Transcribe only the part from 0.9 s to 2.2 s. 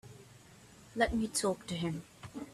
Let me talk to him.